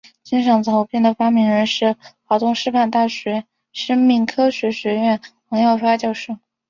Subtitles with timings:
[0.23, 6.39] 金嗓子喉片的发明人是华东师范大学生命科学学院王耀发教授。